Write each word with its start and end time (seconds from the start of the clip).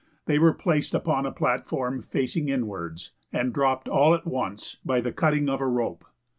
They 0.25 0.39
were 0.39 0.51
placed 0.51 0.95
upon 0.95 1.27
a 1.27 1.31
platform 1.31 2.01
facing 2.01 2.49
inwards, 2.49 3.11
and 3.31 3.53
dropped 3.53 3.87
all 3.87 4.15
at 4.15 4.25
once 4.25 4.77
by 4.83 4.99
the 4.99 5.11
cutting 5.13 5.47
of 5.47 5.61
a 5.61 5.67
rope. 5.67 6.05